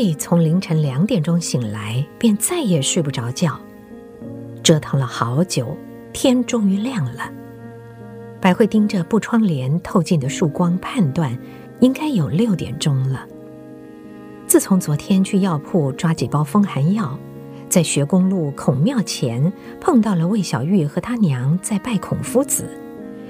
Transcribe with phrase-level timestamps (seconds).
[0.00, 3.60] 慧从凌晨两点钟醒来，便再也睡不着觉，
[4.62, 5.76] 折腾了好久，
[6.10, 7.30] 天终于亮了。
[8.40, 11.36] 百惠盯着布窗帘透进的曙光，判断
[11.80, 13.26] 应该有六点钟了。
[14.46, 17.18] 自从昨天去药铺抓几包风寒药，
[17.68, 22.64] 在学宫路孔庙前碰到了魏小玉和他娘在拜孔夫子，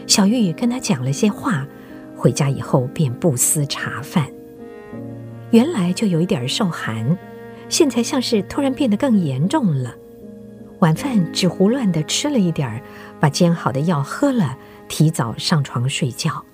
[0.06, 1.66] 小玉跟他讲了些话，
[2.16, 4.24] 回家以后便不思茶饭。
[5.50, 7.18] 原来就有一点受寒，
[7.68, 9.94] 现在像是突然变得更严重了。
[10.78, 12.82] 晚饭只胡乱地吃了一点，
[13.18, 14.56] 把煎好的药喝了。
[14.88, 16.44] 提早上床睡觉，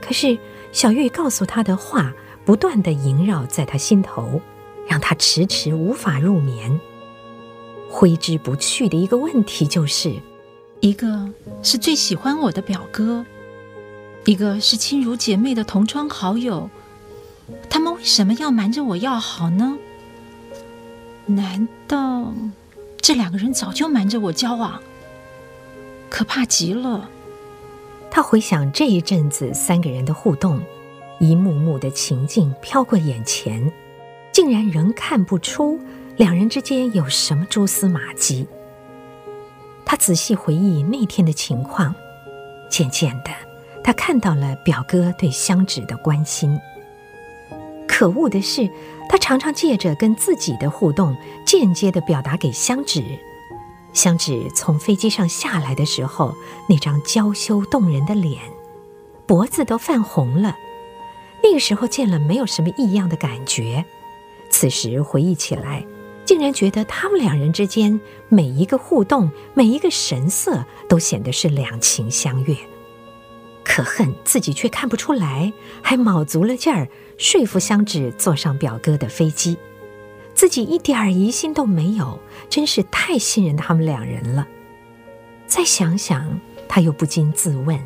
[0.00, 0.38] 可是
[0.72, 2.14] 小玉告诉他的话
[2.46, 4.40] 不断地萦绕在他心头，
[4.88, 6.80] 让他迟迟无法入眠。
[7.90, 10.14] 挥之不去的一个问题就是：
[10.80, 11.28] 一个
[11.62, 13.26] 是最喜欢我的表哥，
[14.24, 16.70] 一个是亲如姐妹的同窗好友，
[17.68, 19.78] 他们为什么要瞒着我要好呢？
[21.26, 22.32] 难道
[23.00, 24.80] 这两个人早就瞒着我交往？
[26.10, 27.08] 可怕极了！
[28.10, 30.60] 他回想这一阵子三个人的互动，
[31.18, 33.72] 一幕幕的情境飘过眼前，
[34.32, 35.80] 竟然仍看不出
[36.16, 38.46] 两人之间有什么蛛丝马迹。
[39.86, 41.94] 他仔细回忆那天的情况，
[42.68, 43.30] 渐渐的，
[43.82, 46.60] 他看到了表哥对香芷的关心。
[48.02, 48.68] 可恶的是，
[49.08, 53.00] 他常常借着跟自己的互动，间接的表达给香芷。
[53.92, 56.34] 香芷从飞机上下来的时候，
[56.68, 58.40] 那张娇羞动人的脸，
[59.24, 60.56] 脖子都泛红了。
[61.44, 63.84] 那个时候见了没有什么异样的感觉，
[64.50, 65.86] 此时回忆起来，
[66.24, 72.56] 竟然觉得他们两人之间每一个互动、每一个神色都显得是两情相悦。
[73.74, 75.50] 可恨自己却看不出来，
[75.80, 79.56] 还卯足了劲儿说服香芷坐上表哥的飞机。
[80.34, 82.18] 自己一点疑心都没有，
[82.50, 84.46] 真是太信任他们两人了。
[85.46, 86.38] 再想想，
[86.68, 87.80] 他又不禁自问：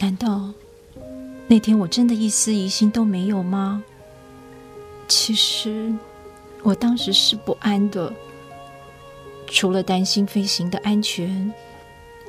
[0.00, 0.50] 难道
[1.46, 3.82] 那天我真的一丝疑心都没有吗？
[5.08, 5.94] 其实
[6.62, 8.12] 我当时是不安的，
[9.46, 11.50] 除了担心飞行的安全，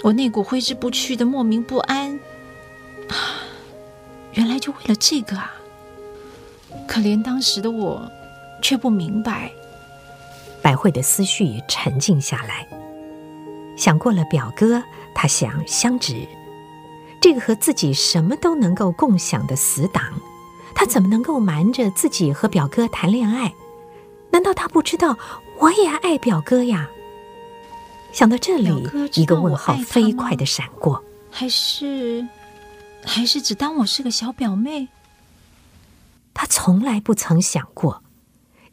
[0.03, 2.17] 我那股挥之不去的莫名不安，
[3.09, 3.43] 啊，
[4.33, 5.53] 原来就为了这个啊！
[6.87, 8.09] 可怜当时的我。
[8.59, 9.51] 却不明白，
[10.63, 12.67] 百惠的思绪沉静下来，
[13.77, 14.81] 想过了表哥，
[15.13, 16.27] 他想香芷，
[17.21, 20.03] 这个和自己什么都能够共享的死党，
[20.73, 23.53] 他怎么能够瞒着自己和表哥谈恋爱？
[24.31, 25.15] 难道他不知道
[25.59, 26.89] 我也爱表哥呀？
[28.11, 32.27] 想到这里，一个问号飞快的闪过，还是，
[33.03, 34.89] 还是只当我是个小表妹？
[36.33, 38.03] 他从来不曾想过。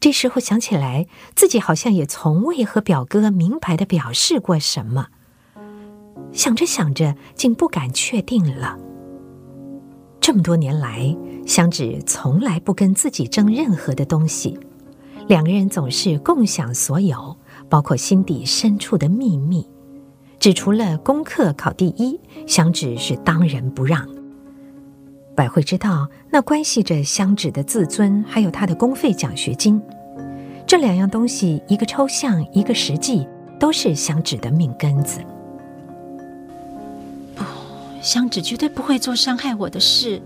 [0.01, 5.09] 这时候想起来，自己好像也从未和表哥明白地表示过什么。
[6.33, 8.79] 想着想着，竟不敢确定了。
[10.21, 14.59] 这么多年来，香芷从来不跟自己争任何的东西，
[15.27, 17.39] 两个人总是共享所有，
[17.71, 19.67] 包括心底深处的秘密。
[20.44, 24.06] 只除了功课考第一，香芷是当仁不让。
[25.34, 29.81] 百惠知道，那关系着香芷的自尊，还有她的公费奖学金。
[30.66, 33.27] 这两样东西，一个抽象，一个实际，
[33.59, 35.19] 都是香芷的命根子。
[37.34, 37.43] 不，
[38.03, 40.21] 香芷绝对不会做伤害我的事。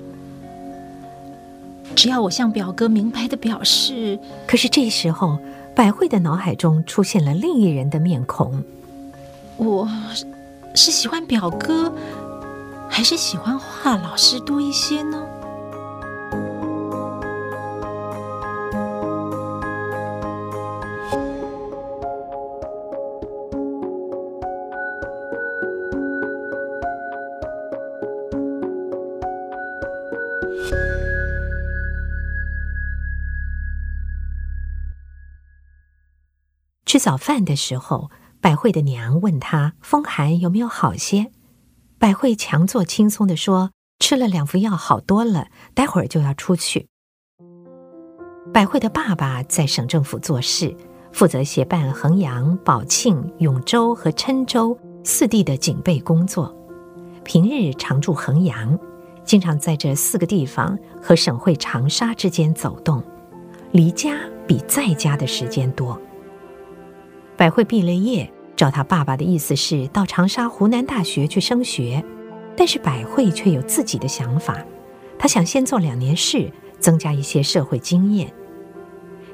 [1.95, 4.19] 只要我向表哥明白的表示。
[4.49, 5.39] 可是这时候，
[5.77, 8.65] 百惠的脑海中出现了另一人的面孔。
[9.59, 9.89] 我
[10.75, 11.93] 是喜欢表哥。
[12.91, 15.23] 还是喜欢华老师多一些呢？
[36.85, 38.11] 吃早饭的时候，
[38.41, 41.31] 百惠的娘问她风寒有没有好些。
[41.99, 46.87] 百惠强作轻松地说：“吃了两服药，好多了，待会儿就要出去。”
[48.55, 50.75] 百惠的爸爸在省政府做事，
[51.13, 56.57] 负责协办衡阳、宝庆、永州和郴州四地的警备工作，
[57.25, 58.79] 平日常驻衡阳，
[59.25, 63.03] 经常在这四个地方和省会长沙之间走动，
[63.73, 66.01] 离家比在家的时间多。
[67.39, 68.31] 百惠毕了业。
[68.57, 72.05] 照他爸爸的意思是到长沙湖南大学去升学，
[72.57, 74.59] 但是百惠却有自己的想法，
[75.17, 76.51] 他想先做两年事，
[76.81, 78.29] 增加一些社会经验。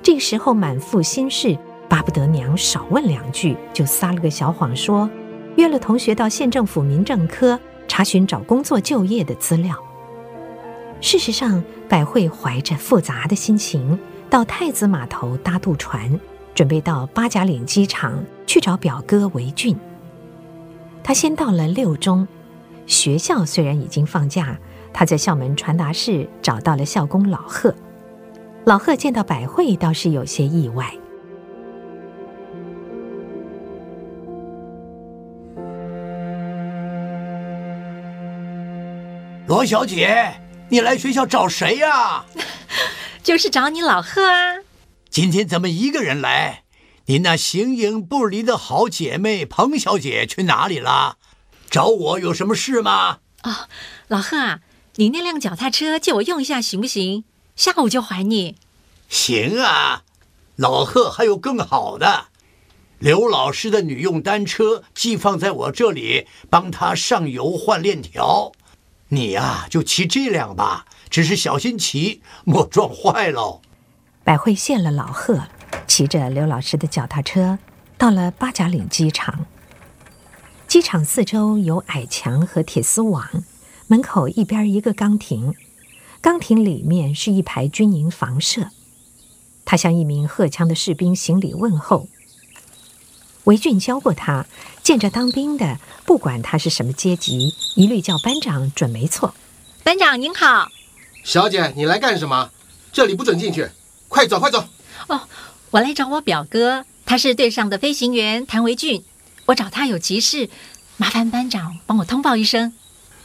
[0.03, 1.57] 这个时候满腹心事，
[1.89, 5.09] 巴不得娘少问两句，就撒了个小谎说
[5.57, 7.59] 约了同学到县政府民政科
[7.89, 9.75] 查询找工作就业的资料。
[11.01, 13.99] 事实上，百惠怀着复杂的心情
[14.29, 16.21] 到太子码头搭渡船，
[16.55, 19.77] 准备到八甲岭机场去找表哥维俊。
[21.03, 22.27] 他先到了六中，
[22.87, 24.57] 学校虽然已经放假，
[24.93, 27.75] 他在校门传达室找到了校工老贺。
[28.65, 30.91] 老贺见到百惠，倒是有些意外。
[39.47, 40.33] 罗小姐，
[40.71, 42.25] 你来学校找谁呀？
[43.23, 44.64] 就是找你老贺啊。
[45.15, 46.65] 今天怎么一个人来？
[47.07, 51.19] 您那形影不离的好姐妹彭小姐去哪里了？
[51.71, 53.21] 找我有什么事吗？
[53.45, 53.69] 哦，
[54.09, 54.61] 老贺啊，
[54.97, 57.23] 你那辆脚踏车借我用一下行不行？
[57.55, 58.57] 下午就还你。
[59.09, 60.03] 行啊，
[60.57, 62.25] 老贺还有更好的，
[62.99, 68.51] 刘老师的女用单车寄放在我这里，帮他上油换链条。
[69.11, 73.63] 你呀，就骑这辆吧，只是小心骑，莫撞坏喽。
[74.25, 75.45] 百惠谢了老贺。
[75.87, 77.59] 骑着刘老师的脚踏车，
[77.99, 79.45] 到了八甲岭机场。
[80.67, 83.29] 机场四周有矮墙和铁丝网，
[83.87, 85.55] 门口一边一个岗亭，
[86.23, 88.71] 岗亭里面是一排军营房舍。
[89.67, 92.09] 他向一名荷枪的士兵行礼问候。
[93.45, 94.47] 韦俊教过他，
[94.83, 99.35] 见着当兵的，不管他是什么阶级，一律叫班长准没错。
[99.83, 100.71] 班长您好，
[101.23, 102.51] 小姐，你来干什么？
[102.91, 103.69] 这里不准进去，
[104.15, 104.69] 快走快走。
[105.09, 105.23] 哦。
[105.71, 109.03] 我来找我表哥，他是队上的飞行员谭维俊，
[109.47, 110.49] 我找他有急事，
[110.97, 112.73] 麻烦班长帮我通报一声。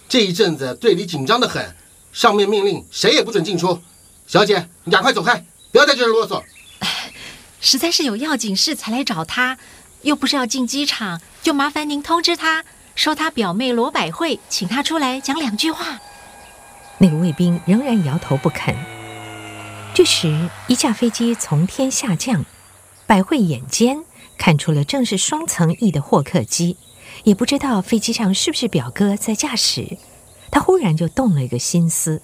[0.07, 1.75] 这一阵子队里紧张的很，
[2.11, 3.83] 上面命令谁也不准进出。
[4.25, 6.41] 小姐，你赶快走开，不要在这儿啰嗦。
[7.61, 9.59] 实在是有要紧事才来找他，
[10.01, 12.63] 又不是要进机场，就麻烦您通知他，
[12.95, 15.99] 说他表妹罗百惠请他出来讲两句话。
[16.97, 18.75] 那个卫兵仍然摇头不肯。
[19.93, 22.45] 这时，一架飞机从天下降，
[23.05, 24.03] 百惠眼尖
[24.37, 26.77] 看出了正是双层翼的霍克机，
[27.25, 29.97] 也不知道飞机上是不是表哥在驾驶。
[30.51, 32.21] 他忽然就动了一个心思：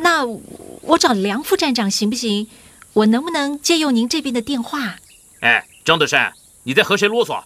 [0.00, 2.48] 那我找梁副站长行不行？
[2.94, 4.96] 我能不能借用您这边的电话？
[5.40, 6.32] 哎，张德山，
[6.64, 7.44] 你在和谁啰嗦？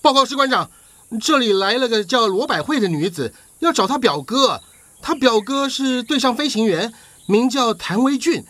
[0.00, 0.70] 报告士官长，
[1.20, 4.62] 这里来了个叫罗百惠的女子，要找她表哥。
[5.02, 6.92] 她表哥是队上飞行员，
[7.26, 8.44] 名叫谭维俊。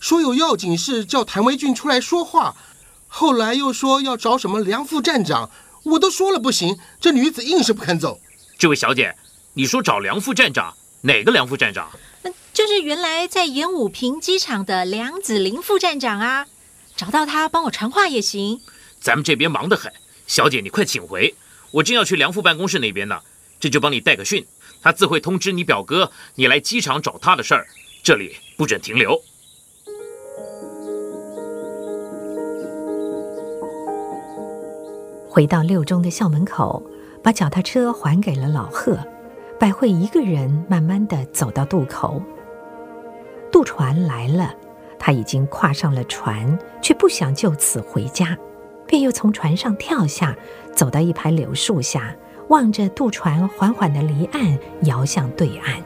[0.00, 2.56] 说有要紧事，叫谭维俊出来说话。
[3.06, 5.50] 后来又说要找什么梁副站长，
[5.84, 8.18] 我都说了不行，这女子硬是不肯走。
[8.58, 9.14] 这位小姐，
[9.52, 11.90] 你说找梁副站长，哪个梁副站长？
[12.52, 16.46] 就是原来在演武坪机场的梁子林副站长啊。
[16.96, 18.60] 找到他帮我传话也行。
[19.00, 19.92] 咱们这边忙得很，
[20.26, 21.34] 小姐你快请回，
[21.70, 23.20] 我正要去梁副办公室那边呢。
[23.58, 24.46] 这就帮你带个讯，
[24.82, 27.66] 他自会通知你表哥，你来机场找他的事儿，
[28.02, 29.22] 这里不准停留。
[35.40, 36.82] 回到六中的校门口，
[37.22, 38.98] 把脚踏车还给了老贺。
[39.58, 42.20] 百惠一个人慢慢地走到渡口。
[43.50, 44.54] 渡船来了，
[44.98, 48.36] 他已经跨上了船，却不想就此回家，
[48.86, 50.36] 便又从船上跳下，
[50.74, 52.14] 走到一排柳树下，
[52.48, 55.82] 望着渡船缓缓地离岸，摇向对岸。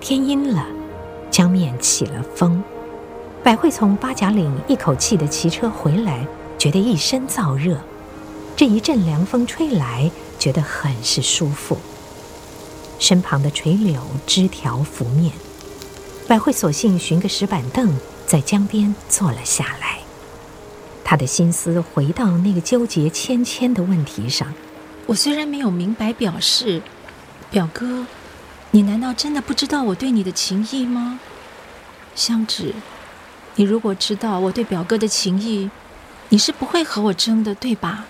[0.00, 0.66] 天阴了，
[1.30, 2.64] 江面起了风。
[3.42, 6.26] 百惠从八甲岭一口气地骑车回来。
[6.62, 7.80] 觉得一身燥热，
[8.54, 11.76] 这一阵凉风吹来，觉得很是舒服。
[13.00, 15.32] 身旁的垂柳枝条拂面，
[16.28, 17.92] 百惠索性寻个石板凳，
[18.28, 19.98] 在江边坐了下来。
[21.02, 24.54] 他的心思回到那个纠结千千的问题上。
[25.06, 26.80] 我虽然没有明白表示，
[27.50, 28.06] 表哥，
[28.70, 31.18] 你难道真的不知道我对你的情意吗？
[32.14, 32.72] 香芷，
[33.56, 35.68] 你如果知道我对表哥的情意，
[36.32, 38.06] 你是不会和我争的，对吧？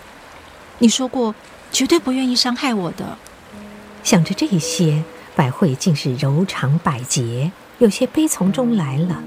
[0.79, 1.35] 你说过
[1.73, 3.19] 绝对不愿意伤害我的。
[4.05, 5.03] 想着这些，
[5.35, 9.21] 百惠竟是柔肠百结，有些悲从中来了。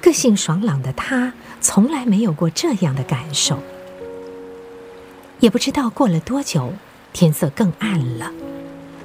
[0.00, 3.62] 个性爽朗的她，从来没有过这样的感受。
[5.40, 6.72] 也不知道过了多久，
[7.12, 8.32] 天色更暗了。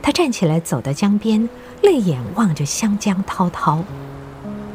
[0.02, 1.50] 她站起来，走到江边，
[1.82, 3.84] 泪眼望着湘江滔滔。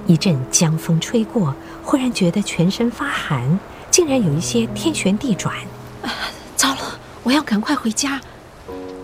[0.06, 3.58] 一阵江风吹过，忽然觉得全身发寒。
[3.96, 5.56] 竟然有一些天旋地转，
[6.02, 6.12] 啊，
[6.54, 7.00] 糟了！
[7.22, 8.20] 我要赶快回家。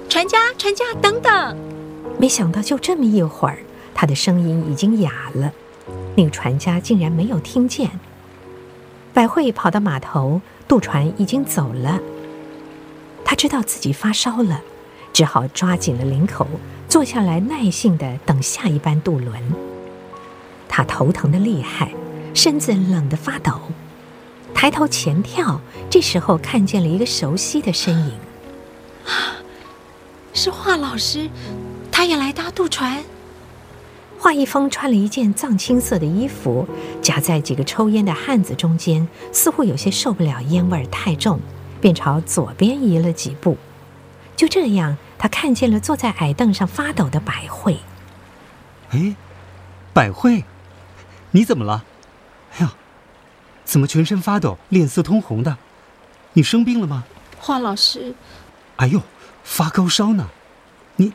[0.06, 1.56] 船家，船家，等等！
[2.18, 3.60] 没想到就这么一会儿，
[3.94, 5.50] 他的声音已经哑了。
[6.14, 7.88] 那个船家竟然没有听见。
[9.14, 11.98] 百惠跑到码头，渡船已经走了。
[13.24, 14.60] 他知道自己发烧了，
[15.10, 16.46] 只好抓紧了领口，
[16.86, 19.42] 坐下来耐心地等下一班渡轮。
[20.68, 21.94] 他头疼的厉害，
[22.34, 23.58] 身子冷得发抖，
[24.54, 28.12] 抬头前跳，这时候看见了一个熟悉的身影，
[30.32, 31.28] 是华老师，
[31.90, 33.02] 他也来搭渡船。
[34.18, 36.68] 华一峰穿了一件藏青色的衣服，
[37.02, 41.40] 夹在几个抽烟的汉子中间，似乎有些受不了烟味太重，
[41.80, 43.58] 便朝左边移了几步。
[44.36, 47.78] 就这样，他看见了坐在矮凳上发抖的百惠。
[48.90, 49.16] 哎，
[49.92, 50.44] 百惠，
[51.32, 51.84] 你怎么了？
[52.52, 52.74] 哎呀，
[53.64, 55.56] 怎么全身发抖，脸色通红的？
[56.34, 57.04] 你生病了吗？
[57.38, 58.14] 华老师，
[58.76, 59.02] 哎呦，
[59.44, 60.28] 发高烧呢。
[60.96, 61.12] 你，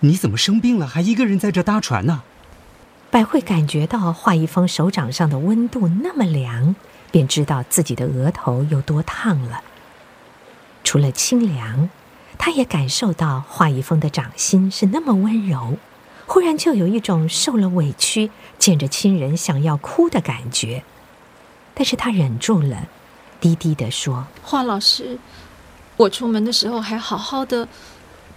[0.00, 0.86] 你怎么生病了？
[0.86, 2.22] 还一个人在这搭船呢？
[3.10, 6.74] 百惠感觉到华一峰手掌上的温度那么凉，
[7.10, 9.62] 便知道自己的额头有多烫了。
[10.84, 11.90] 除了清凉，
[12.38, 15.78] 他也感受到华一峰的掌心是那么温柔，
[16.26, 20.82] 忽然就有一种受了委屈、见着亲人想要哭的感觉。
[21.74, 22.88] 但是他忍住了，
[23.40, 25.18] 低低的说：“华老师，
[25.96, 27.68] 我出门的时候还好好的。”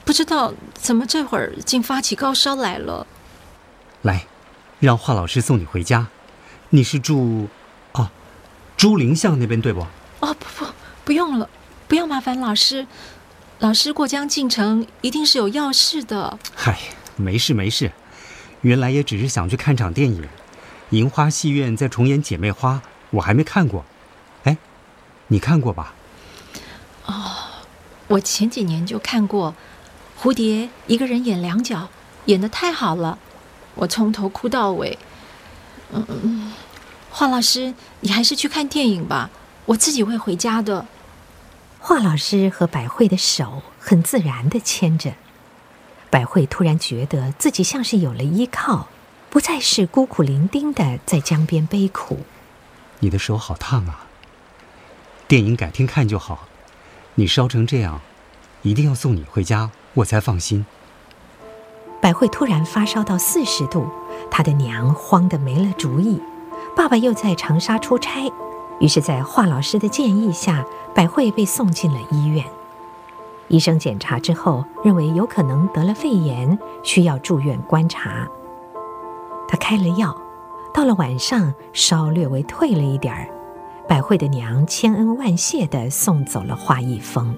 [0.06, 3.08] 不知道怎么这会儿竟发起高烧来了。
[4.04, 4.28] 来，
[4.80, 6.08] 让华老师送你回家。
[6.70, 7.48] 你是住，
[7.94, 8.12] 哦，
[8.78, 9.82] 朱林巷那边对不？
[10.20, 10.72] 哦，不不，
[11.06, 11.50] 不用了，
[11.88, 12.86] 不用麻烦老师。
[13.58, 16.38] 老师过江进城一定是有要事的。
[16.54, 16.78] 嗨，
[17.16, 17.92] 没事没事，
[18.62, 20.28] 原来也只是想去看场电影。
[20.92, 22.76] 银花戏院在重演《姐妹花》，
[23.16, 23.84] 我还没看过。
[24.44, 24.58] 哎，
[25.28, 25.94] 你看过吧？
[27.06, 27.14] 哦，
[28.08, 29.56] 我前几年就看过。
[30.18, 31.90] 蝴蝶一个人演两角，
[32.26, 33.20] 演的太好了，
[33.76, 34.98] 我从头哭到尾。
[35.94, 36.54] 嗯嗯，
[37.12, 39.30] 华老师，你还是去看电影吧，
[39.66, 40.86] 我自己会回家的。
[41.80, 45.14] 华老师和百惠的手很自然的牵着，
[46.10, 48.88] 百惠突然觉得自己像是有了依靠，
[49.30, 52.20] 不再是孤苦伶仃的在江边悲苦。
[53.00, 54.06] 你的手好烫啊，
[55.28, 56.48] 电影改天看就好。
[57.16, 58.02] 你烧成这样，
[58.62, 59.72] 一定要送你回家。
[59.96, 60.66] 我才放心。
[62.02, 63.88] 百惠突然发烧到四十度，
[64.30, 66.22] 她的娘慌得没了主意。
[66.76, 68.30] 爸爸又在长沙出差，
[68.80, 72.46] 于是，在华老师的建议下，百惠被送进了医院。
[73.48, 78.28] 医生检查之后，认为有可能得了肺炎，需要住院观察。
[79.48, 80.16] 他开了药，
[80.76, 83.30] 到了晚上，烧略微退了一点儿。
[83.88, 87.34] 百惠的娘千恩万谢地送走了花一峰。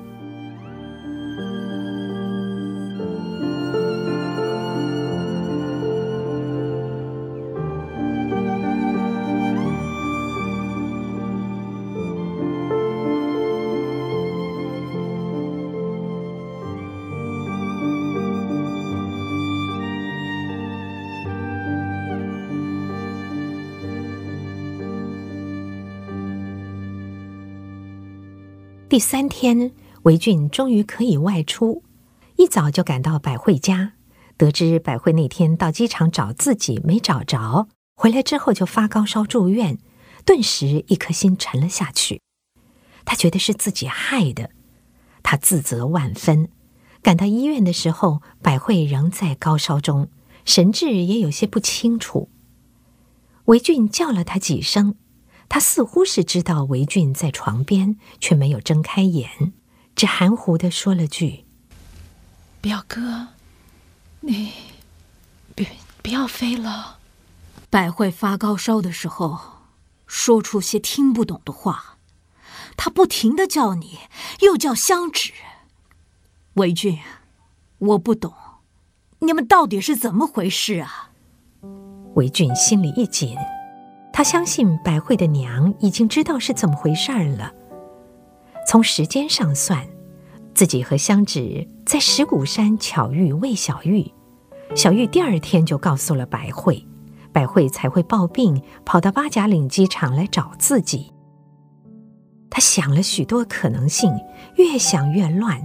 [28.89, 31.83] 第三天，韦俊终于可以外出，
[32.37, 33.91] 一早就赶到百惠家，
[34.37, 37.67] 得知百惠那天到机场找自己没找着，
[37.97, 39.77] 回来之后就发高烧住院，
[40.23, 42.21] 顿时一颗心沉了下去。
[43.03, 44.51] 他觉得是自己害的，
[45.21, 46.47] 他自责万分。
[47.01, 50.07] 赶到医院的时候，百惠仍在高烧中，
[50.45, 52.29] 神志也有些不清楚。
[53.45, 54.95] 韦俊叫了他几声。
[55.49, 59.53] 他似乎是知道韦俊在床边，却没有睁开眼，
[59.95, 61.45] 只含糊的说了句
[62.61, 63.29] ：“表哥，
[64.21, 64.51] 你
[65.55, 65.67] 别
[66.01, 66.99] 不要飞了。”
[67.69, 69.39] 百惠发高烧的时候，
[70.05, 71.97] 说出些听不懂的话，
[72.75, 73.99] 他不停的叫你，
[74.41, 75.33] 又叫香芷。
[76.53, 76.99] 韦俊，
[77.77, 78.33] 我不懂，
[79.19, 81.11] 你们到底是怎么回事啊？
[82.15, 83.35] 韦俊心里一紧。
[84.17, 87.53] 他相信百惠的娘已经知道是怎么回事儿了。
[88.67, 89.87] 从时间上算，
[90.55, 94.11] 自己和香芷在石鼓山巧遇魏小玉，
[94.75, 96.83] 小玉第二天就告诉了百惠，
[97.31, 101.13] 百惠才会抱病跑到八甲岭机场来找自己。
[102.49, 104.11] 他想了许多可能性，
[104.55, 105.61] 越想越乱，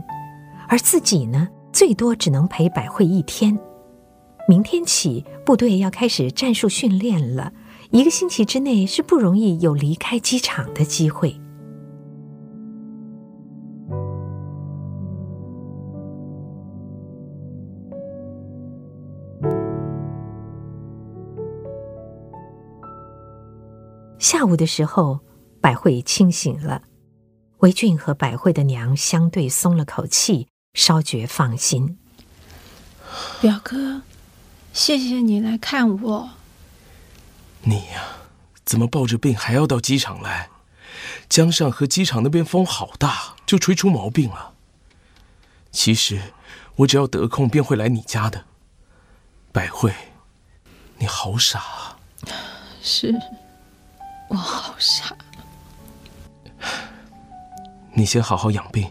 [0.69, 3.59] 而自己呢，最多只能陪百惠一天。
[4.47, 7.51] 明天起，部队要开始战术训练了。
[7.93, 11.39] 一个星期之内是不容易有离开机场的机会。
[24.19, 25.21] 下午的时候，
[25.61, 26.85] 百惠清醒了，
[27.59, 31.99] 维俊和百惠的娘相对松了口气，稍觉放心。
[33.43, 34.01] 表哥，
[34.73, 36.31] 谢谢你来看我。
[37.65, 38.03] 你呀，
[38.65, 40.49] 怎么抱着病还要到机场来？
[41.29, 44.53] 江上和机场那边风好大，就吹出毛病了。
[45.71, 46.21] 其实
[46.77, 48.45] 我只要得空便会来你家的。
[49.53, 49.93] 百惠，
[50.99, 51.97] 你好傻啊。
[52.83, 53.15] 是，
[54.29, 55.17] 我好傻。
[57.95, 58.91] 你先好好养病，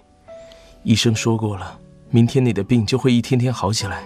[0.84, 4.04] 医生说过了，明天你的病就会一天天好起来。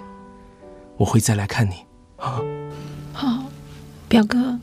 [0.97, 1.85] 我会再来看你，
[2.17, 2.41] 啊。
[4.15, 4.57] 表哥，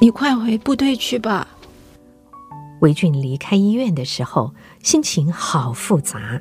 [0.00, 1.46] 你快回部队去吧。
[2.80, 6.40] 维俊离开医院的时候，心情好复杂。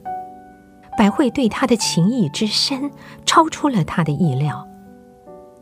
[0.97, 2.89] 百惠对他的情谊之深，
[3.25, 4.65] 超出了他的意料。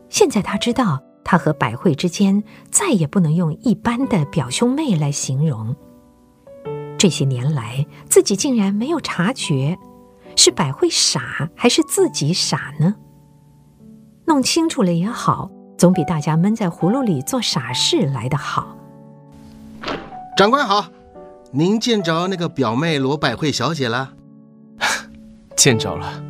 [0.08, 5.74] 现在他知道，他和百惠之间再也不能用一般的表兄妹来形容。
[6.96, 9.76] 这些年来，自己竟然没有察觉，
[10.36, 12.94] 是百惠傻，还是自己傻呢？
[14.26, 18.76] 弄清楚了也好，总比大家闷在葫芦里做傻事来得好。
[20.36, 20.86] 长官好，
[21.52, 24.12] 您见着那个表妹罗百惠小姐了？
[25.56, 26.22] 见着了。